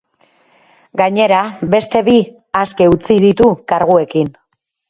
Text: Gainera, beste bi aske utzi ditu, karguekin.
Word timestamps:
Gainera, 1.01 1.41
beste 1.75 2.03
bi 2.09 2.17
aske 2.65 2.91
utzi 2.97 3.19
ditu, 3.27 3.55
karguekin. 3.75 4.35